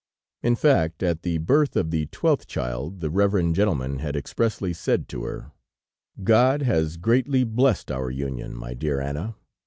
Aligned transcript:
In 0.41 0.55
fact, 0.55 1.03
at 1.03 1.21
the 1.21 1.37
birth 1.37 1.75
of 1.75 1.91
the 1.91 2.07
twelfth 2.07 2.47
child, 2.47 3.01
the 3.01 3.11
reverend 3.11 3.53
gentleman 3.53 3.99
had 3.99 4.15
expressly 4.15 4.73
said 4.73 5.07
to 5.09 5.25
her: 5.25 5.51
"God 6.23 6.63
has 6.63 6.97
greatly 6.97 7.43
blessed 7.43 7.91
our 7.91 8.09
union, 8.09 8.55
my 8.57 8.73
dear 8.73 8.99
Anna. 8.99 9.35